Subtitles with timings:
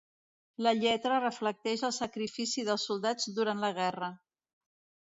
[0.67, 4.15] La lletra reflecteix el sacrifici dels soldats durant la guerra.